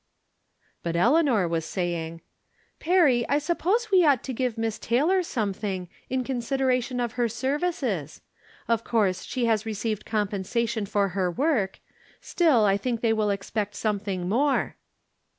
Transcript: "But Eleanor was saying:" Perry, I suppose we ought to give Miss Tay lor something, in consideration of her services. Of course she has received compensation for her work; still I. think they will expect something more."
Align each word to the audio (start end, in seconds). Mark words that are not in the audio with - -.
"But 0.81 0.95
Eleanor 0.95 1.47
was 1.47 1.63
saying:" 1.63 2.21
Perry, 2.79 3.23
I 3.29 3.37
suppose 3.37 3.91
we 3.91 4.03
ought 4.03 4.23
to 4.23 4.33
give 4.33 4.57
Miss 4.57 4.79
Tay 4.79 5.03
lor 5.03 5.21
something, 5.21 5.89
in 6.09 6.23
consideration 6.23 6.99
of 6.99 7.11
her 7.11 7.29
services. 7.29 8.21
Of 8.67 8.83
course 8.83 9.23
she 9.23 9.45
has 9.45 9.63
received 9.63 10.03
compensation 10.03 10.87
for 10.87 11.09
her 11.09 11.29
work; 11.29 11.77
still 12.19 12.65
I. 12.65 12.77
think 12.77 13.01
they 13.01 13.13
will 13.13 13.29
expect 13.29 13.75
something 13.75 14.27
more." 14.27 14.75